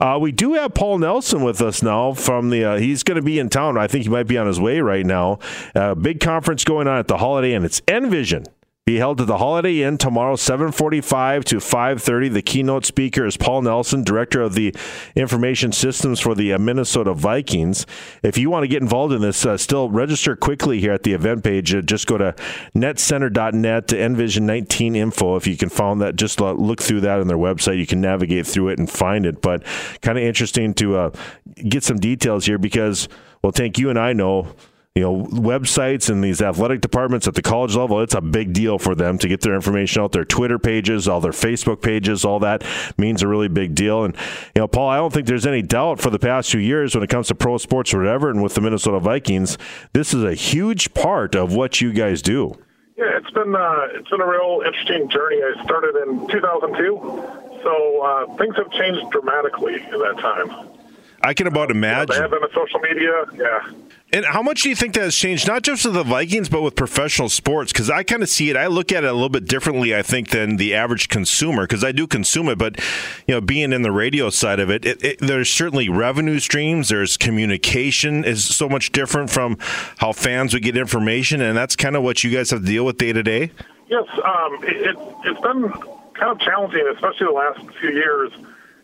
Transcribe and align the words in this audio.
Uh, 0.00 0.18
we 0.20 0.32
do 0.32 0.54
have 0.54 0.74
Paul 0.74 0.98
Nelson 0.98 1.42
with 1.42 1.60
us 1.60 1.82
now. 1.82 2.12
From 2.12 2.50
the 2.50 2.64
uh, 2.64 2.76
he's 2.78 3.02
going 3.02 3.16
to 3.16 3.22
be 3.22 3.38
in 3.38 3.48
town. 3.48 3.76
I 3.76 3.86
think 3.86 4.04
he 4.04 4.10
might 4.10 4.26
be 4.26 4.38
on 4.38 4.46
his 4.46 4.60
way 4.60 4.80
right 4.80 5.04
now. 5.04 5.38
Uh, 5.74 5.94
big 5.94 6.20
conference 6.20 6.64
going 6.64 6.86
on 6.86 6.98
at 6.98 7.08
the 7.08 7.18
Holiday 7.18 7.54
Inn. 7.54 7.64
It's 7.64 7.82
Envision 7.88 8.44
be 8.88 8.96
held 8.96 9.20
at 9.20 9.26
the 9.26 9.36
Holiday 9.36 9.82
Inn 9.82 9.98
tomorrow, 9.98 10.34
7:45 10.34 11.44
to 11.44 11.60
5:30. 11.60 12.30
The 12.30 12.40
keynote 12.40 12.86
speaker 12.86 13.26
is 13.26 13.36
Paul 13.36 13.60
Nelson, 13.60 14.02
director 14.02 14.40
of 14.40 14.54
the 14.54 14.74
information 15.14 15.72
systems 15.72 16.20
for 16.20 16.34
the 16.34 16.54
uh, 16.54 16.58
Minnesota 16.58 17.12
Vikings. 17.12 17.84
If 18.22 18.38
you 18.38 18.48
want 18.48 18.64
to 18.64 18.66
get 18.66 18.80
involved 18.80 19.12
in 19.12 19.20
this, 19.20 19.44
uh, 19.44 19.58
still 19.58 19.90
register 19.90 20.36
quickly 20.36 20.80
here 20.80 20.94
at 20.94 21.02
the 21.02 21.12
event 21.12 21.44
page. 21.44 21.74
Uh, 21.74 21.82
just 21.82 22.06
go 22.06 22.16
to 22.16 22.34
netcenter.net 22.74 23.88
to 23.88 24.02
Envision 24.02 24.46
19 24.46 24.96
info. 24.96 25.36
If 25.36 25.46
you 25.46 25.58
can 25.58 25.68
find 25.68 26.00
that, 26.00 26.16
just 26.16 26.40
look 26.40 26.80
through 26.80 27.02
that 27.02 27.20
on 27.20 27.26
their 27.26 27.36
website. 27.36 27.76
You 27.76 27.86
can 27.86 28.00
navigate 28.00 28.46
through 28.46 28.70
it 28.70 28.78
and 28.78 28.88
find 28.88 29.26
it. 29.26 29.42
But 29.42 29.64
kind 30.00 30.16
of 30.16 30.24
interesting 30.24 30.72
to 30.74 30.96
uh, 30.96 31.10
get 31.56 31.84
some 31.84 31.98
details 31.98 32.46
here 32.46 32.56
because, 32.56 33.06
well, 33.42 33.52
Tank, 33.52 33.76
you 33.76 33.90
and 33.90 33.98
I 33.98 34.14
know 34.14 34.54
you 34.98 35.04
know, 35.04 35.24
websites 35.26 36.10
and 36.10 36.24
these 36.24 36.42
athletic 36.42 36.80
departments 36.80 37.28
at 37.28 37.34
the 37.34 37.42
college 37.42 37.76
level, 37.76 38.00
it's 38.00 38.14
a 38.14 38.20
big 38.20 38.52
deal 38.52 38.80
for 38.80 38.96
them 38.96 39.16
to 39.18 39.28
get 39.28 39.42
their 39.42 39.54
information 39.54 40.02
out. 40.02 40.10
Their 40.10 40.24
Twitter 40.24 40.58
pages, 40.58 41.06
all 41.06 41.20
their 41.20 41.30
Facebook 41.30 41.80
pages, 41.80 42.24
all 42.24 42.40
that 42.40 42.64
means 42.96 43.22
a 43.22 43.28
really 43.28 43.46
big 43.46 43.76
deal. 43.76 44.04
And, 44.04 44.16
you 44.56 44.62
know, 44.62 44.66
Paul, 44.66 44.88
I 44.88 44.96
don't 44.96 45.12
think 45.12 45.28
there's 45.28 45.46
any 45.46 45.62
doubt 45.62 46.00
for 46.00 46.10
the 46.10 46.18
past 46.18 46.50
few 46.50 46.58
years 46.58 46.96
when 46.96 47.04
it 47.04 47.10
comes 47.10 47.28
to 47.28 47.36
pro 47.36 47.58
sports 47.58 47.94
or 47.94 47.98
whatever, 47.98 48.28
and 48.28 48.42
with 48.42 48.54
the 48.54 48.60
Minnesota 48.60 48.98
Vikings, 48.98 49.56
this 49.92 50.12
is 50.12 50.24
a 50.24 50.34
huge 50.34 50.92
part 50.94 51.36
of 51.36 51.54
what 51.54 51.80
you 51.80 51.92
guys 51.92 52.20
do. 52.20 52.58
Yeah, 52.96 53.16
it's 53.18 53.30
been 53.30 53.54
uh, 53.54 53.86
it's 53.92 54.10
been 54.10 54.20
a 54.20 54.28
real 54.28 54.62
interesting 54.66 55.08
journey. 55.08 55.36
I 55.36 55.62
started 55.62 55.94
in 56.08 56.26
2002, 56.26 57.62
so 57.62 58.02
uh, 58.02 58.36
things 58.36 58.56
have 58.56 58.72
changed 58.72 59.08
dramatically 59.12 59.76
in 59.76 60.00
that 60.00 60.18
time. 60.18 60.77
I 61.22 61.34
can 61.34 61.46
about 61.46 61.70
imagine. 61.70 62.14
You 62.14 62.20
know, 62.22 62.28
the 62.28 62.36
advent 62.36 62.44
of 62.44 62.50
social 62.54 62.80
media, 62.80 63.24
yeah. 63.34 63.72
And 64.10 64.24
how 64.24 64.42
much 64.42 64.62
do 64.62 64.70
you 64.70 64.76
think 64.76 64.94
that 64.94 65.02
has 65.02 65.14
changed, 65.14 65.46
not 65.46 65.62
just 65.62 65.84
with 65.84 65.92
the 65.92 66.02
Vikings, 66.02 66.48
but 66.48 66.62
with 66.62 66.74
professional 66.74 67.28
sports? 67.28 67.72
Because 67.72 67.90
I 67.90 68.04
kind 68.04 68.22
of 68.22 68.30
see 68.30 68.48
it, 68.48 68.56
I 68.56 68.66
look 68.66 68.90
at 68.90 69.04
it 69.04 69.10
a 69.10 69.12
little 69.12 69.28
bit 69.28 69.46
differently, 69.46 69.94
I 69.94 70.00
think, 70.00 70.30
than 70.30 70.56
the 70.56 70.74
average 70.74 71.08
consumer, 71.10 71.64
because 71.64 71.84
I 71.84 71.92
do 71.92 72.06
consume 72.06 72.48
it. 72.48 72.56
But, 72.56 72.78
you 73.26 73.34
know, 73.34 73.42
being 73.42 73.72
in 73.72 73.82
the 73.82 73.92
radio 73.92 74.30
side 74.30 74.60
of 74.60 74.70
it, 74.70 74.86
it, 74.86 75.04
it, 75.04 75.18
there's 75.18 75.50
certainly 75.50 75.90
revenue 75.90 76.38
streams, 76.38 76.88
there's 76.88 77.18
communication 77.18 78.24
is 78.24 78.44
so 78.44 78.66
much 78.66 78.92
different 78.92 79.28
from 79.28 79.58
how 79.98 80.12
fans 80.12 80.54
would 80.54 80.62
get 80.62 80.76
information. 80.76 81.42
And 81.42 81.54
that's 81.54 81.76
kind 81.76 81.94
of 81.94 82.02
what 82.02 82.24
you 82.24 82.30
guys 82.30 82.50
have 82.50 82.60
to 82.60 82.66
deal 82.66 82.86
with 82.86 82.96
day 82.96 83.12
to 83.12 83.22
day? 83.22 83.52
Yes. 83.88 84.04
Um, 84.24 84.58
it, 84.62 84.96
has 84.96 85.36
been 85.42 85.70
kind 86.14 86.32
of 86.32 86.40
challenging, 86.40 86.86
especially 86.94 87.26
the 87.26 87.32
last 87.32 87.60
few 87.78 87.90
years. 87.90 88.32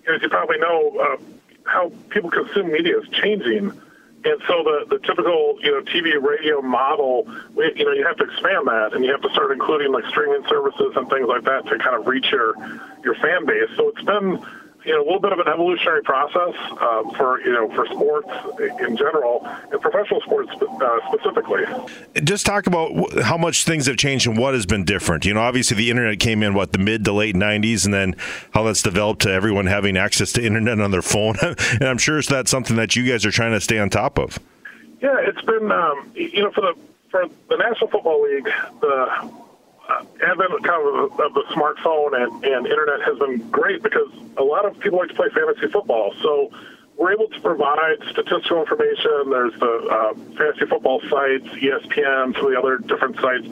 As 0.06 0.20
you 0.20 0.28
probably 0.28 0.58
know, 0.58 0.98
uh, 0.98 1.16
how 1.64 1.92
people 2.10 2.30
consume 2.30 2.70
media 2.70 2.98
is 2.98 3.08
changing 3.10 3.72
and 4.24 4.40
so 4.48 4.64
the, 4.64 4.86
the 4.88 4.98
typical, 5.06 5.58
you 5.60 5.70
know, 5.70 5.82
TV 5.82 6.20
radio 6.20 6.62
model, 6.62 7.28
you 7.56 7.84
know, 7.84 7.92
you 7.92 8.06
have 8.06 8.16
to 8.16 8.24
expand 8.24 8.66
that 8.66 8.94
and 8.94 9.04
you 9.04 9.10
have 9.12 9.20
to 9.20 9.28
start 9.30 9.52
including 9.52 9.92
like 9.92 10.06
streaming 10.06 10.42
services 10.48 10.92
and 10.96 11.10
things 11.10 11.28
like 11.28 11.44
that 11.44 11.66
to 11.66 11.78
kind 11.78 11.94
of 11.94 12.06
reach 12.06 12.32
your, 12.32 12.54
your 13.04 13.14
fan 13.16 13.44
base. 13.44 13.68
So 13.76 13.90
it's 13.90 14.02
been, 14.02 14.42
you 14.84 14.92
know, 14.92 15.02
a 15.02 15.04
little 15.04 15.20
bit 15.20 15.32
of 15.32 15.38
an 15.38 15.48
evolutionary 15.48 16.02
process 16.02 16.54
uh, 16.80 17.02
for 17.16 17.40
you 17.40 17.52
know 17.52 17.68
for 17.74 17.86
sports 17.86 18.28
in 18.80 18.96
general 18.96 19.46
and 19.70 19.80
professional 19.80 20.20
sports 20.20 20.50
uh, 20.60 20.98
specifically. 21.08 21.64
Just 22.22 22.44
talk 22.44 22.66
about 22.66 23.22
how 23.22 23.38
much 23.38 23.64
things 23.64 23.86
have 23.86 23.96
changed 23.96 24.26
and 24.26 24.36
what 24.36 24.54
has 24.54 24.66
been 24.66 24.84
different. 24.84 25.24
You 25.24 25.34
know, 25.34 25.40
obviously 25.40 25.76
the 25.76 25.90
internet 25.90 26.20
came 26.20 26.42
in 26.42 26.54
what 26.54 26.72
the 26.72 26.78
mid 26.78 27.04
to 27.06 27.12
late 27.12 27.34
'90s, 27.34 27.84
and 27.84 27.94
then 27.94 28.16
how 28.52 28.62
that's 28.64 28.82
developed 28.82 29.22
to 29.22 29.30
everyone 29.30 29.66
having 29.66 29.96
access 29.96 30.32
to 30.32 30.44
internet 30.44 30.80
on 30.80 30.90
their 30.90 31.02
phone. 31.02 31.36
and 31.42 31.84
I'm 31.84 31.98
sure 31.98 32.18
it's 32.18 32.28
that's 32.28 32.50
something 32.50 32.76
that 32.76 32.94
you 32.94 33.10
guys 33.10 33.24
are 33.24 33.30
trying 33.30 33.52
to 33.52 33.60
stay 33.60 33.78
on 33.78 33.90
top 33.90 34.18
of. 34.18 34.38
Yeah, 35.00 35.16
it's 35.20 35.42
been 35.42 35.72
um, 35.72 36.10
you 36.14 36.42
know 36.42 36.50
for 36.50 36.60
the 36.60 36.74
for 37.10 37.26
the 37.48 37.56
National 37.56 37.88
Football 37.88 38.22
League 38.22 38.48
the 38.80 39.43
advent 39.88 40.64
kind 40.64 40.88
of, 40.88 41.20
of 41.20 41.34
the 41.34 41.44
smartphone 41.50 42.14
and, 42.20 42.44
and 42.44 42.66
internet 42.66 43.02
has 43.02 43.18
been 43.18 43.48
great 43.50 43.82
because 43.82 44.08
a 44.36 44.42
lot 44.42 44.64
of 44.64 44.78
people 44.80 44.98
like 44.98 45.08
to 45.08 45.14
play 45.14 45.28
fantasy 45.34 45.68
football. 45.68 46.14
So 46.22 46.50
we're 46.96 47.12
able 47.12 47.28
to 47.28 47.40
provide 47.40 47.98
statistical 48.10 48.60
information. 48.60 49.30
There's 49.30 49.54
the 49.58 49.88
uh, 49.90 50.14
fantasy 50.36 50.66
football 50.66 51.00
sites, 51.10 51.46
ESPN, 51.46 52.34
some 52.34 52.46
of 52.46 52.52
the 52.52 52.58
other 52.58 52.78
different 52.78 53.16
sites. 53.20 53.46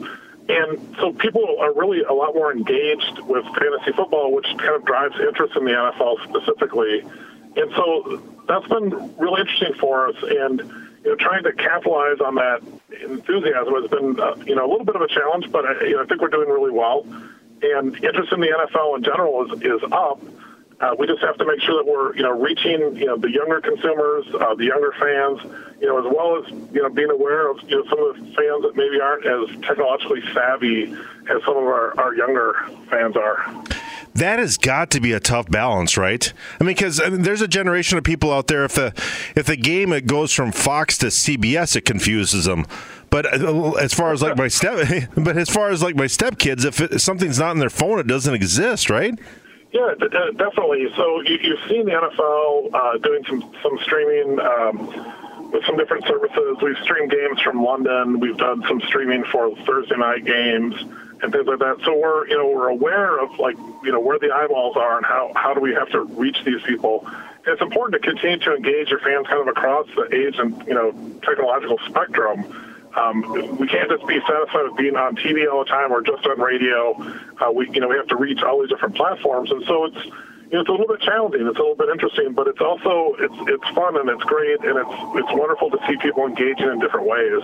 And 0.49 0.95
so 0.99 1.13
people 1.13 1.57
are 1.59 1.73
really 1.73 2.01
a 2.03 2.13
lot 2.13 2.33
more 2.35 2.51
engaged 2.51 3.19
with 3.19 3.45
fantasy 3.45 3.91
football, 3.95 4.33
which 4.33 4.47
kind 4.57 4.75
of 4.75 4.85
drives 4.85 5.15
interest 5.19 5.55
in 5.55 5.65
the 5.65 5.71
NFL 5.71 6.23
specifically. 6.27 7.01
And 7.55 7.71
so 7.75 8.21
that's 8.47 8.67
been 8.67 8.89
really 9.17 9.41
interesting 9.41 9.73
for 9.79 10.09
us. 10.09 10.15
And 10.21 10.61
you 11.03 11.09
know, 11.09 11.15
trying 11.15 11.43
to 11.43 11.51
capitalize 11.53 12.19
on 12.21 12.35
that 12.35 12.61
enthusiasm 13.03 13.73
has 13.73 13.89
been, 13.89 14.19
uh, 14.19 14.35
you 14.45 14.55
know, 14.55 14.65
a 14.65 14.69
little 14.69 14.85
bit 14.85 14.95
of 14.95 15.01
a 15.01 15.07
challenge, 15.07 15.51
but 15.51 15.65
I, 15.65 15.85
you 15.85 15.95
know, 15.95 16.03
I 16.03 16.05
think 16.05 16.21
we're 16.21 16.29
doing 16.29 16.49
really 16.49 16.71
well. 16.71 17.05
And 17.61 17.95
interest 18.03 18.31
in 18.31 18.39
the 18.39 18.47
NFL 18.47 18.97
in 18.97 19.03
general 19.03 19.45
is, 19.45 19.61
is 19.61 19.81
up. 19.91 20.21
Uh, 20.79 20.95
we 20.97 21.07
just 21.07 21.21
have 21.21 21.37
to 21.37 21.45
make 21.45 21.61
sure 21.61 21.81
that 21.81 21.89
we're, 21.89 22.15
you 22.15 22.23
know, 22.23 22.31
reaching, 22.31 22.95
you 22.97 23.05
know, 23.05 23.15
the 23.15 23.31
younger 23.31 23.61
consumers, 23.61 24.25
uh, 24.35 24.53
the 24.55 24.65
younger 24.65 24.93
fans, 24.99 25.39
you 25.79 25.87
know, 25.87 25.97
as 25.97 26.13
well 26.13 26.43
as, 26.43 26.51
you 26.73 26.81
know, 26.81 26.89
being 26.89 27.11
aware 27.11 27.49
of, 27.49 27.61
you 27.69 27.77
know, 27.77 27.89
some 27.89 27.99
of 28.03 28.15
the 28.15 28.21
fans 28.33 28.63
that 28.63 28.73
maybe 28.75 28.99
aren't 28.99 29.25
as 29.25 29.61
technologically 29.61 30.21
savvy 30.33 30.91
as 31.29 31.41
some 31.45 31.55
of 31.55 31.63
our, 31.63 31.97
our 31.99 32.15
younger 32.15 32.55
fans 32.89 33.15
are 33.15 33.63
that 34.15 34.39
has 34.39 34.57
got 34.57 34.91
to 34.91 34.99
be 34.99 35.11
a 35.11 35.19
tough 35.19 35.49
balance, 35.49 35.97
right? 35.97 36.31
I 36.59 36.63
mean, 36.63 36.75
because 36.75 37.01
I 37.01 37.09
mean, 37.09 37.23
there's 37.23 37.41
a 37.41 37.47
generation 37.47 37.97
of 37.97 38.03
people 38.03 38.31
out 38.31 38.47
there. 38.47 38.63
If 38.65 38.73
the 38.75 38.93
if 39.35 39.45
the 39.45 39.55
game 39.55 39.91
it 39.91 40.05
goes 40.05 40.33
from 40.33 40.51
Fox 40.51 40.97
to 40.99 41.07
CBS, 41.07 41.75
it 41.75 41.81
confuses 41.81 42.45
them. 42.45 42.65
But 43.09 43.41
uh, 43.41 43.71
as 43.73 43.93
far 43.93 44.13
as 44.13 44.21
like 44.21 44.37
my 44.37 44.47
step, 44.49 44.87
but 45.17 45.37
as 45.37 45.49
far 45.49 45.69
as 45.69 45.81
like 45.81 45.95
my 45.95 46.05
stepkids, 46.05 46.65
if, 46.65 46.79
it, 46.79 46.93
if 46.93 47.01
something's 47.01 47.39
not 47.39 47.51
in 47.51 47.59
their 47.59 47.69
phone, 47.69 47.99
it 47.99 48.07
doesn't 48.07 48.33
exist, 48.33 48.89
right? 48.89 49.17
Yeah, 49.71 49.93
d- 49.99 50.07
definitely. 50.37 50.87
So 50.95 51.21
you, 51.21 51.55
have 51.55 51.69
seen 51.69 51.85
the 51.85 51.93
NFL 51.93 52.73
uh, 52.73 52.97
doing 52.99 53.23
some 53.25 53.53
some 53.61 53.79
streaming. 53.83 54.39
Um, 54.39 55.19
with 55.51 55.63
some 55.65 55.77
different 55.77 56.03
services, 56.07 56.57
we've 56.63 56.77
streamed 56.81 57.11
games 57.11 57.39
from 57.41 57.63
London. 57.63 58.19
We've 58.19 58.37
done 58.37 58.63
some 58.67 58.81
streaming 58.87 59.23
for 59.25 59.55
Thursday 59.57 59.95
night 59.97 60.25
games 60.25 60.73
and 61.23 61.31
things 61.31 61.47
like 61.47 61.59
that. 61.59 61.77
So 61.85 61.97
we're 61.97 62.27
you 62.27 62.37
know 62.37 62.47
we're 62.47 62.67
aware 62.67 63.19
of 63.19 63.39
like 63.39 63.57
you 63.83 63.91
know 63.91 63.99
where 63.99 64.19
the 64.19 64.31
eyeballs 64.31 64.75
are 64.77 64.97
and 64.97 65.05
how 65.05 65.31
how 65.35 65.53
do 65.53 65.61
we 65.61 65.73
have 65.73 65.89
to 65.91 66.01
reach 66.01 66.37
these 66.45 66.61
people. 66.63 67.07
it's 67.47 67.61
important 67.61 68.01
to 68.01 68.09
continue 68.09 68.37
to 68.39 68.55
engage 68.55 68.89
your 68.89 68.99
fans 68.99 69.27
kind 69.27 69.41
of 69.41 69.47
across 69.47 69.87
the 69.95 70.13
age 70.13 70.37
and 70.37 70.67
you 70.67 70.73
know 70.73 70.91
technological 71.23 71.79
spectrum. 71.87 72.45
Um, 72.95 73.57
we 73.57 73.67
can't 73.67 73.89
just 73.89 74.05
be 74.05 74.19
satisfied 74.19 74.65
with 74.65 74.77
being 74.77 74.95
on 74.95 75.15
TV 75.15 75.51
all 75.51 75.63
the 75.63 75.69
time 75.69 75.91
or 75.91 76.01
just 76.03 76.23
on 76.27 76.39
radio. 76.39 76.93
Uh, 77.41 77.51
we 77.51 77.69
you 77.71 77.79
know 77.79 77.87
we 77.87 77.95
have 77.95 78.07
to 78.09 78.17
reach 78.17 78.43
all 78.43 78.59
these 78.59 78.69
different 78.69 78.95
platforms, 78.95 79.49
and 79.49 79.63
so 79.65 79.85
it's 79.85 79.97
you 80.53 80.57
know, 80.57 80.61
it's 80.61 80.69
a 80.69 80.71
little 80.71 80.87
bit 80.87 81.01
challenging. 81.01 81.47
It's 81.47 81.57
a 81.57 81.61
little 81.61 81.75
bit 81.75 81.89
interesting, 81.89 82.33
but 82.33 82.47
it's 82.47 82.61
also 82.61 83.15
it's 83.17 83.33
it's 83.49 83.75
fun 83.75 83.97
and 83.97 84.07
it's 84.07 84.21
great 84.21 84.59
and 84.59 84.77
it's 84.77 84.89
it's 85.15 85.33
wonderful 85.33 85.71
to 85.71 85.79
see 85.87 85.97
people 85.97 86.27
engaging 86.27 86.69
in 86.69 86.77
different 86.77 87.07
ways. 87.07 87.41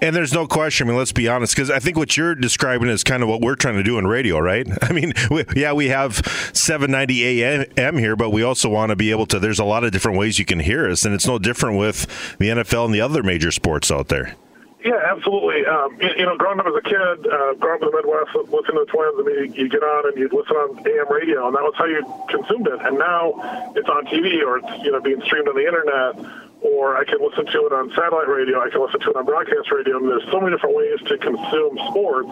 And 0.00 0.14
there's 0.14 0.32
no 0.32 0.46
question. 0.46 0.86
I 0.86 0.90
mean, 0.90 0.98
let's 0.98 1.10
be 1.10 1.26
honest, 1.26 1.56
because 1.56 1.68
I 1.68 1.80
think 1.80 1.96
what 1.96 2.16
you're 2.16 2.36
describing 2.36 2.88
is 2.88 3.02
kind 3.02 3.24
of 3.24 3.28
what 3.28 3.40
we're 3.40 3.56
trying 3.56 3.74
to 3.74 3.82
do 3.82 3.98
in 3.98 4.06
radio, 4.06 4.38
right? 4.38 4.68
I 4.82 4.92
mean, 4.92 5.14
we, 5.32 5.44
yeah, 5.56 5.72
we 5.72 5.88
have 5.88 6.14
790 6.52 7.44
AM 7.44 7.98
here, 7.98 8.14
but 8.14 8.30
we 8.30 8.44
also 8.44 8.68
want 8.68 8.90
to 8.90 8.96
be 8.96 9.10
able 9.10 9.26
to. 9.26 9.40
There's 9.40 9.58
a 9.58 9.64
lot 9.64 9.82
of 9.82 9.90
different 9.90 10.16
ways 10.16 10.38
you 10.38 10.44
can 10.44 10.60
hear 10.60 10.88
us, 10.88 11.04
and 11.04 11.16
it's 11.16 11.26
no 11.26 11.40
different 11.40 11.76
with 11.76 12.06
the 12.38 12.50
NFL 12.50 12.84
and 12.84 12.94
the 12.94 13.00
other 13.00 13.24
major 13.24 13.50
sports 13.50 13.90
out 13.90 14.06
there. 14.06 14.36
Yeah, 14.84 14.98
absolutely. 15.14 15.64
Um, 15.64 15.96
you, 16.00 16.10
you, 16.18 16.26
know, 16.26 16.36
growing 16.36 16.58
up 16.58 16.66
as 16.66 16.74
a 16.74 16.82
kid, 16.82 17.26
uh, 17.26 17.54
growing 17.54 17.82
up 17.82 17.86
in 17.86 17.90
the 17.90 17.96
Midwest, 18.02 18.34
listening 18.50 18.82
to 18.82 18.84
the 18.84 18.90
Twins, 18.90 19.14
I 19.14 19.22
mean, 19.22 19.54
you, 19.54 19.64
you 19.64 19.68
get 19.68 19.82
on 19.82 20.10
and 20.10 20.18
you 20.18 20.26
listen 20.26 20.56
on 20.56 20.78
AM 20.82 21.06
radio, 21.06 21.46
and 21.46 21.54
that 21.54 21.62
was 21.62 21.74
how 21.78 21.86
you 21.86 22.02
consumed 22.28 22.66
it. 22.66 22.80
And 22.82 22.98
now 22.98 23.72
it's 23.76 23.88
on 23.88 24.06
TV 24.06 24.42
or 24.42 24.58
it's 24.58 24.84
you 24.84 24.90
know 24.90 25.00
being 25.00 25.22
streamed 25.22 25.46
on 25.48 25.54
the 25.54 25.66
internet 25.66 26.18
or 26.62 26.96
I 26.96 27.04
can 27.04 27.18
listen 27.20 27.46
to 27.46 27.66
it 27.66 27.72
on 27.72 27.90
satellite 27.90 28.28
radio, 28.28 28.62
I 28.62 28.70
can 28.70 28.80
listen 28.80 29.00
to 29.00 29.10
it 29.10 29.16
on 29.16 29.24
broadcast 29.24 29.70
radio, 29.70 29.98
and 29.98 30.08
there's 30.08 30.24
so 30.30 30.40
many 30.40 30.54
different 30.54 30.76
ways 30.76 30.98
to 31.06 31.18
consume 31.18 31.78
sports 31.90 32.30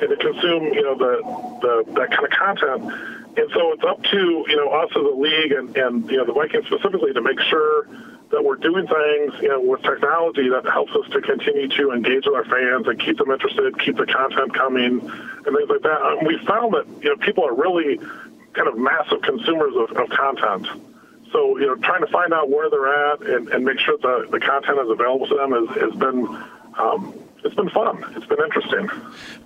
and 0.00 0.08
to 0.10 0.16
consume, 0.16 0.72
you 0.72 0.82
know, 0.82 0.96
the, 0.96 1.22
the 1.60 1.92
that 1.94 2.10
kind 2.10 2.24
of 2.24 2.30
content. 2.30 2.82
And 3.36 3.50
so 3.54 3.72
it's 3.72 3.84
up 3.84 4.02
to, 4.02 4.44
you 4.46 4.56
know, 4.56 4.68
us 4.68 4.90
as 4.90 5.02
a 5.02 5.16
league 5.16 5.52
and, 5.52 5.76
and 5.76 6.10
you 6.10 6.18
know, 6.18 6.26
the 6.26 6.34
Vikings 6.34 6.66
specifically 6.66 7.12
to 7.14 7.22
make 7.22 7.40
sure 7.40 7.88
that 8.30 8.42
we're 8.42 8.56
doing 8.56 8.86
things, 8.86 9.32
you 9.40 9.48
know, 9.48 9.60
with 9.60 9.82
technology 9.82 10.48
that 10.48 10.64
helps 10.64 10.92
us 10.92 11.08
to 11.12 11.20
continue 11.20 11.68
to 11.68 11.92
engage 11.92 12.24
with 12.26 12.34
our 12.34 12.44
fans 12.44 12.88
and 12.88 12.98
keep 12.98 13.18
them 13.18 13.30
interested, 13.30 13.78
keep 13.78 13.96
the 13.96 14.06
content 14.06 14.54
coming, 14.54 15.00
and 15.00 15.56
things 15.56 15.68
like 15.68 15.82
that. 15.82 16.00
And 16.02 16.26
we 16.26 16.38
found 16.46 16.74
that, 16.74 16.86
you 17.02 17.10
know, 17.10 17.16
people 17.16 17.44
are 17.44 17.54
really 17.54 17.98
kind 18.54 18.68
of 18.68 18.76
massive 18.76 19.22
consumers 19.22 19.74
of, 19.76 19.96
of 19.96 20.08
content. 20.10 20.66
So, 21.32 21.58
you 21.58 21.66
know, 21.66 21.76
trying 21.76 22.00
to 22.04 22.12
find 22.12 22.32
out 22.32 22.50
where 22.50 22.68
they're 22.68 23.12
at 23.12 23.22
and, 23.22 23.48
and 23.48 23.64
make 23.64 23.78
sure 23.78 23.96
the, 23.96 24.28
the 24.30 24.40
content 24.40 24.78
is 24.78 24.90
available 24.90 25.26
to 25.28 25.34
them 25.36 25.52
has, 25.52 25.68
has 25.80 25.94
been 25.98 26.26
um, 26.78 27.14
it's 27.44 27.54
been 27.54 27.70
fun. 27.70 28.04
It's 28.16 28.26
been 28.26 28.42
interesting. 28.42 28.88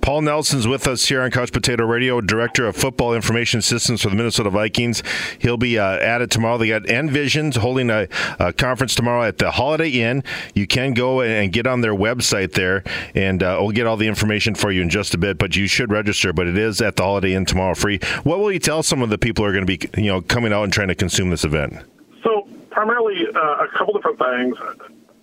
Paul 0.01 0.23
Nelson's 0.23 0.67
with 0.67 0.87
us 0.87 1.07
here 1.07 1.23
on 1.23 1.31
Couch 1.31 1.53
Potato 1.53 1.85
Radio, 1.85 2.21
Director 2.21 2.67
of 2.67 2.77
Football 2.77 3.15
Information 3.15 3.63
Systems 3.63 4.03
for 4.03 4.11
the 4.11 4.17
Minnesota 4.17 4.51
Vikings. 4.51 5.03
He'll 5.39 5.57
be 5.57 5.79
uh, 5.79 5.97
at 5.97 6.21
it 6.21 6.31
tomorrow. 6.31 6.59
They 6.59 6.69
got 6.69 6.83
Envisions 6.83 7.57
holding 7.57 7.91
a, 7.91 8.07
a, 8.39 8.53
conference 8.53 8.95
tomorrow 8.95 9.23
at 9.23 9.39
the 9.39 9.51
Holiday 9.51 9.91
Inn. 9.91 10.25
You 10.55 10.67
can 10.67 10.95
go 10.95 11.23
and 11.23 11.53
get 11.53 11.67
on 11.67 11.81
their 11.81 11.95
website 11.95 12.53
there, 12.53 12.85
and 13.15 13.43
uh, 13.43 13.59
we'll 13.61 13.71
get 13.71 13.87
all 13.87 13.97
the 13.97 14.09
information 14.09 14.55
for 14.55 14.71
you 14.71 14.83
in 14.83 14.91
just 14.91 15.15
a 15.15 15.19
bit. 15.19 15.39
But 15.39 15.57
you 15.57 15.67
should 15.67 15.91
register. 15.91 16.33
But 16.33 16.49
it 16.49 16.59
is 16.59 16.81
at 16.81 16.97
the 16.97 17.03
Holiday 17.03 17.35
Inn 17.35 17.47
tomorrow, 17.47 17.75
free. 17.75 17.99
What 18.25 18.39
will 18.39 18.53
you 18.53 18.59
tell 18.59 18.83
some 18.83 19.03
of 19.03 19.11
the 19.11 19.19
people 19.19 19.45
who 19.45 19.51
are 19.51 19.53
going 19.53 19.67
to 19.67 19.79
be, 19.79 20.01
you 20.01 20.11
know, 20.11 20.21
coming 20.21 20.53
out 20.53 20.65
and 20.65 20.73
trying 20.73 20.89
to 20.89 20.95
consume 20.95 21.31
this 21.31 21.45
event? 21.45 21.75
So 22.23 22.47
primarily 22.71 23.27
uh, 23.35 23.65
a 23.65 23.69
couple 23.77 23.95
different 23.95 24.19
things. 24.19 24.57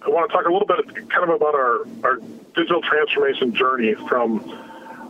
I 0.05 0.09
want 0.09 0.29
to 0.29 0.35
talk 0.35 0.45
a 0.45 0.51
little 0.51 0.67
bit 0.67 1.09
kind 1.09 1.23
of 1.23 1.29
about 1.29 1.55
our, 1.55 1.85
our 2.03 2.17
digital 2.55 2.81
transformation 2.81 3.55
journey 3.55 3.95
from 4.09 4.39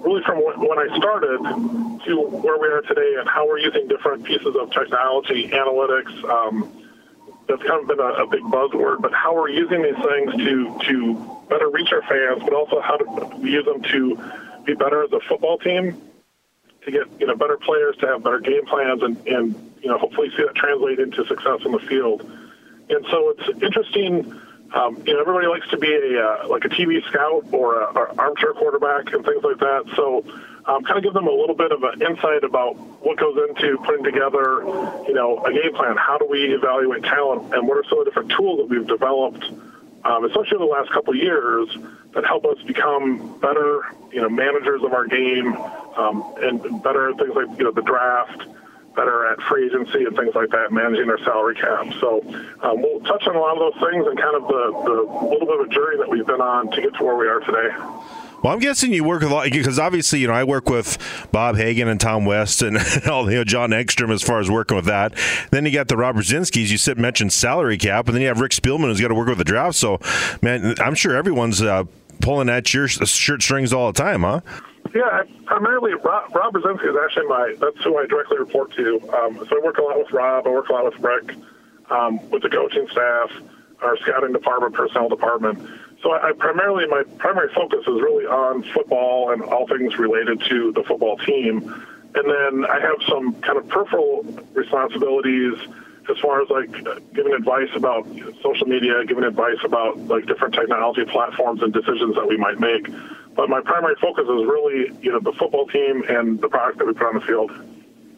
really 0.04 0.22
from 0.24 0.38
when 0.38 0.78
I 0.78 0.96
started 0.98 1.40
to 2.06 2.22
where 2.22 2.60
we 2.60 2.68
are 2.68 2.82
today 2.82 3.16
and 3.18 3.28
how 3.28 3.48
we're 3.48 3.60
using 3.60 3.88
different 3.88 4.24
pieces 4.24 4.56
of 4.60 4.72
technology, 4.72 5.50
analytics. 5.50 6.24
Um, 6.30 6.72
that's 7.48 7.64
kind 7.64 7.82
of 7.82 7.88
been 7.88 8.00
a, 8.00 8.24
a, 8.24 8.28
big 8.28 8.42
buzzword, 8.44 9.02
but 9.02 9.14
how 9.14 9.36
we're 9.36 9.50
using 9.50 9.82
these 9.82 9.96
things 9.96 10.32
to 10.36 10.80
to 10.88 11.42
better 11.50 11.70
reach 11.70 11.92
our 11.92 12.02
fans, 12.04 12.42
but 12.44 12.54
also 12.54 12.80
how 12.80 12.98
to 12.98 13.38
use 13.42 13.66
them 13.66 13.82
to 13.82 14.16
be 14.66 14.74
better 14.76 15.04
as 15.04 15.12
a 15.12 15.20
football 15.28 15.58
team, 15.58 16.02
to 16.86 16.92
get 16.92 17.04
you 17.20 17.28
know 17.28 17.36
better 17.36 17.58
players, 17.58 17.98
to 17.98 18.08
have 18.08 18.24
better 18.24 18.40
game 18.40 18.66
plans, 18.66 19.02
and 19.02 19.18
and 19.28 19.74
you 19.82 19.90
know 19.90 19.98
hopefully 19.98 20.30
see 20.38 20.44
that 20.44 20.56
translate 20.56 21.00
into 21.00 21.26
success 21.26 21.60
on 21.66 21.72
the 21.72 21.80
field. 21.80 22.22
And 22.90 23.06
so 23.10 23.34
it's 23.38 23.62
interesting 23.64 24.40
um, 24.74 25.04
you 25.06 25.14
know, 25.14 25.22
everybody 25.22 25.46
likes 25.48 25.68
to 25.70 25.78
be 25.78 25.94
a 25.94 26.20
uh, 26.20 26.48
like 26.48 26.66
a 26.66 26.70
TV 26.70 27.06
scout 27.06 27.46
or 27.52 27.82
a, 27.82 27.86
or 27.94 28.20
armchair 28.20 28.54
quarterback 28.54 29.14
and 29.14 29.24
things 29.24 29.44
like 29.44 29.60
that. 29.60 29.84
So, 29.96 30.26
um, 30.66 30.84
kind 30.84 30.98
of 30.98 31.04
give 31.04 31.14
them 31.14 31.28
a 31.28 31.32
little 31.32 31.56
bit 31.56 31.72
of 31.72 31.84
an 31.84 32.02
insight 32.02 32.44
about 32.44 32.74
what 33.06 33.18
goes 33.20 33.38
into 33.50 33.78
putting 33.86 34.04
together, 34.04 34.64
you 35.08 35.14
know, 35.14 35.44
a 35.46 35.54
game 35.54 35.76
plan. 35.76 35.96
How 35.96 36.18
do 36.18 36.26
we 36.28 36.56
evaluate 36.56 37.04
talent, 37.04 37.54
and 37.54 37.68
what 37.68 37.78
are 37.78 37.84
some 37.88 38.00
of 38.00 38.06
the 38.06 38.12
different 38.12 38.32
tools 38.32 38.62
that 38.62 38.70
we've 38.70 38.88
developed, 38.88 39.46
um, 40.06 40.26
especially 40.26 40.58
in 40.58 40.66
the 40.66 40.74
last 40.74 40.92
couple 40.92 41.14
of 41.14 41.20
years, 41.20 41.70
that 42.16 42.26
help 42.26 42.44
us 42.46 42.58
become 42.64 43.40
better, 43.40 43.82
you 44.12 44.22
know, 44.22 44.30
managers 44.30 44.82
of 44.84 44.92
our 44.92 45.06
game, 45.06 45.56
um, 45.98 46.34
and 46.42 46.82
better 46.82 47.14
things 47.14 47.36
like 47.36 47.60
you 47.60 47.66
know 47.66 47.72
the 47.72 47.84
draft 47.84 48.48
better 48.96 49.28
at 49.28 49.42
free 49.42 49.66
agency 49.68 50.06
and 50.06 50.16
things 50.16 50.36
like 50.36 50.50
that, 50.50 50.72
managing 50.72 51.08
their 51.08 51.20
salary 51.20 51.56
cap. 51.56 51.88
So 52.00 52.22
um, 52.62 52.82
we'll 52.82 53.02
touch 53.02 53.28
on 53.28 53.36
a 53.36 53.40
lot 53.40 53.58
of 53.58 53.74
those 53.74 53.90
things 53.90 54.06
and 54.08 54.18
kind 54.20 54.36
of 54.36 54.44
the, 54.48 54.64
the 54.86 55.28
little 55.28 55.48
bit 55.48 55.60
of 55.60 55.68
a 55.68 55.70
journey 55.70 55.98
that 55.98 56.10
we've 56.10 56.26
been 56.26 56.42
on 56.42 56.72
to 56.72 56.82
get 56.82 56.94
to 56.96 57.04
where 57.04 57.16
we 57.16 57.28
are 57.28 57.40
today. 57.40 57.70
Well, 58.44 58.52
I'm 58.52 58.60
guessing 58.60 58.92
you 58.92 59.06
work 59.06 59.24
a 59.24 59.28
lot 59.28 59.50
because 59.50 59.80
obviously, 59.80 60.20
you 60.20 60.28
know, 60.28 60.34
I 60.34 60.44
work 60.44 60.70
with 60.70 60.98
Bob 61.32 61.56
Hagan 61.56 61.88
and 61.88 62.00
Tom 62.00 62.26
West 62.26 62.62
and 62.64 62.78
all 63.08 63.30
you 63.32 63.38
know 63.38 63.44
John 63.46 63.72
Ekstrom 63.72 64.12
as 64.12 64.22
far 64.22 64.42
as 64.42 64.52
working 64.52 64.76
with 64.76 64.86
that. 64.86 65.14
Then 65.52 65.66
you 65.66 65.72
got 65.72 65.88
the 65.88 65.96
Rob 65.96 66.18
Brzezinski's. 66.18 66.70
You 66.70 66.78
said 66.78 66.98
mentioned 66.98 67.32
salary 67.32 67.78
cap, 67.78 68.08
and 68.08 68.16
then 68.16 68.22
you 68.22 68.28
have 68.28 68.42
Rick 68.42 68.52
Spielman 68.52 68.84
who's 68.84 69.00
got 69.00 69.08
to 69.08 69.16
work 69.16 69.30
with 69.30 69.38
the 69.38 69.46
draft. 69.46 69.78
So, 69.78 70.00
man, 70.42 70.76
I'm 70.80 70.94
sure 70.94 71.16
everyone's 71.16 71.62
uh, 71.62 71.86
pulling 72.20 72.50
at 72.50 72.74
your 72.74 72.90
shirt 72.90 73.42
strings 73.42 73.72
all 73.72 73.92
the 73.92 73.98
time, 73.98 74.24
huh? 74.24 74.42
Yeah, 74.94 75.24
primarily 75.46 75.94
Rob, 75.94 76.36
Rob 76.36 76.54
Brzezinski 76.54 76.90
is 76.90 76.96
actually 77.04 77.26
my, 77.26 77.56
that's 77.60 77.84
who 77.84 77.98
I 77.98 78.06
directly 78.06 78.38
report 78.38 78.74
to. 78.74 79.00
Um, 79.12 79.44
so 79.50 79.58
I 79.58 79.62
work 79.64 79.78
a 79.80 79.82
lot 79.82 79.98
with 79.98 80.12
Rob, 80.12 80.46
I 80.46 80.50
work 80.52 80.70
a 80.70 80.74
lot 80.74 80.86
with 80.86 81.00
Rick, 81.00 81.36
um, 81.90 82.30
with 82.30 82.44
the 82.44 82.50
coaching 82.50 82.88
staff, 82.92 83.32
our 83.82 83.98
scouting 83.98 84.34
department, 84.34 84.76
personnel 84.76 85.10
department. 85.10 85.68
So 86.04 86.12
I, 86.12 86.30
I 86.30 86.32
primarily, 86.34 86.86
my 86.86 87.04
primary 87.18 87.52
focus 87.56 87.80
is 87.82 88.02
really 88.02 88.26
on 88.26 88.64
football 88.72 89.32
and 89.32 89.42
all 89.42 89.68
things 89.68 89.98
related 89.98 90.42
to 90.50 90.72
the 90.74 90.84
football 90.84 91.18
team. 91.18 91.64
And 92.16 92.30
then 92.30 92.70
I 92.70 92.80
have 92.80 92.98
some 93.10 93.34
kind 93.42 93.58
of 93.58 93.68
peripheral 93.70 94.24
responsibilities 94.54 95.56
as 96.10 96.18
far 96.20 96.42
as 96.42 96.50
like 96.50 96.72
giving 97.14 97.34
advice 97.34 97.70
about 97.76 98.08
social 98.42 98.68
media, 98.68 99.06
giving 99.06 99.24
advice 99.24 99.58
about 99.64 99.98
like 100.08 100.26
different 100.26 100.54
technology 100.54 101.06
platforms 101.06 101.62
and 101.62 101.74
decisions 101.74 102.16
that 102.16 102.28
we 102.28 102.38
might 102.38 102.60
make. 102.60 102.88
But 103.36 103.50
my 103.50 103.62
primary 103.62 103.96
focus 104.02 104.26
is 104.26 104.46
really, 104.46 104.92
you 105.02 105.12
know, 105.12 105.20
the 105.20 105.34
football 105.34 105.68
team 105.68 106.04
and 106.08 106.40
the 106.40 106.50
product 106.50 106.78
that 106.80 106.86
we 106.86 106.94
put 106.94 107.08
on 107.08 107.16
the 107.16 107.22
field. 107.22 107.52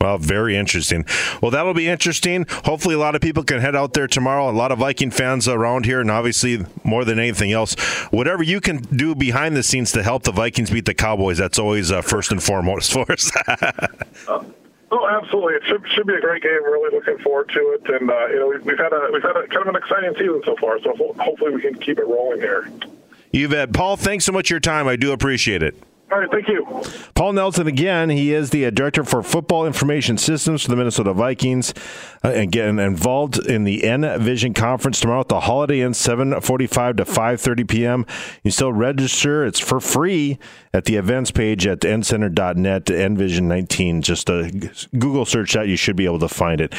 Well, 0.06 0.18
very 0.20 0.56
interesting. 0.56 1.06
Well, 1.42 1.50
that'll 1.50 1.74
be 1.74 1.88
interesting. 1.88 2.46
Hopefully, 2.66 2.94
a 2.94 3.00
lot 3.00 3.16
of 3.16 3.22
people 3.22 3.44
can 3.44 3.60
head 3.60 3.76
out 3.76 3.94
there 3.94 4.08
tomorrow. 4.08 4.50
A 4.50 4.52
lot 4.52 4.72
of 4.72 4.78
Viking 4.78 5.10
fans 5.10 5.48
around 5.48 5.86
here, 5.86 6.00
and 6.00 6.12
obviously, 6.12 6.64
more 6.84 7.06
than 7.06 7.18
anything 7.18 7.52
else, 7.52 7.74
whatever 8.12 8.44
you 8.44 8.62
can 8.62 8.78
do 8.78 9.16
behind 9.16 9.56
the 9.56 9.64
scenes 9.64 9.92
to 9.94 10.04
help 10.04 10.22
the 10.22 10.32
Vikings 10.32 10.70
beat 10.70 10.86
the 10.86 10.94
Cowboys, 10.94 11.40
that's 11.40 11.58
always 11.58 11.92
uh, 11.92 12.02
first 12.02 12.32
and 12.32 12.44
foremost 12.44 12.92
for 12.94 13.12
us. 13.12 13.32
uh, 14.28 14.44
oh, 14.96 15.22
absolutely! 15.22 15.56
It 15.56 15.64
should, 15.68 15.84
should 15.94 16.08
be 16.08 16.14
a 16.14 16.22
great 16.22 16.42
game. 16.42 16.64
Really 16.64 16.96
looking 16.96 17.18
forward 17.20 17.50
to 17.50 17.60
it, 17.78 18.02
and 18.02 18.10
uh, 18.10 18.28
you 18.28 18.40
know, 18.40 18.48
we've, 18.48 18.66
we've 18.66 18.78
had 18.78 18.94
a 18.94 19.10
we've 19.12 19.22
had 19.22 19.36
a 19.38 19.48
kind 19.48 19.68
of 19.68 19.68
an 19.68 19.76
exciting 19.76 20.14
season 20.14 20.42
so 20.46 20.56
far. 20.60 20.80
So 20.82 20.96
hopefully, 21.20 21.54
we 21.54 21.62
can 21.62 21.76
keep 21.76 22.00
it 22.00 22.08
rolling 22.08 22.40
here. 22.40 22.70
Yvette, 23.32 23.74
Paul, 23.74 23.98
thanks 23.98 24.26
so 24.26 24.32
much 24.32 24.48
for 24.48 24.54
your 24.54 24.60
time. 24.62 24.88
I 24.88 24.96
do 24.96 25.12
appreciate 25.12 25.62
it. 25.62 25.76
All 26.16 26.22
right, 26.22 26.32
thank 26.32 26.48
you. 26.48 26.66
Paul 27.14 27.34
Nelson 27.34 27.68
again. 27.68 28.10
He 28.10 28.34
is 28.34 28.52
the 28.52 28.66
uh, 28.66 28.70
director 28.70 29.04
for 29.04 29.22
football 29.22 29.68
information 29.68 30.18
systems 30.18 30.64
for 30.64 30.70
the 30.70 30.78
Minnesota 30.78 31.12
Vikings. 31.12 31.74
Uh, 32.24 32.46
getting 32.46 32.80
involved 32.80 33.38
in 33.38 33.66
the 33.66 33.84
N 33.84 34.02
Vision 34.22 34.54
conference 34.54 35.02
tomorrow 35.02 35.20
at 35.20 35.28
the 35.28 35.42
Holiday 35.42 35.82
Inn, 35.82 35.92
7:45 35.92 36.96
to 36.96 37.04
5:30 37.04 37.68
p.m. 37.68 38.06
You 38.46 38.52
still 38.52 38.72
register; 38.72 39.46
it's 39.46 39.60
for 39.60 39.82
free 39.82 40.40
at 40.74 40.86
the 40.86 40.96
events 40.96 41.32
page 41.32 41.68
at 41.68 41.82
ncenter.net. 41.82 42.86
Nvision 42.86 43.44
19. 43.44 44.02
Just 44.02 44.30
a 44.30 44.50
Google 44.98 45.26
search 45.26 45.52
that 45.52 45.68
you 45.68 45.76
should 45.76 45.98
be 45.98 46.06
able 46.06 46.20
to 46.20 46.30
find 46.30 46.62
it. 46.62 46.74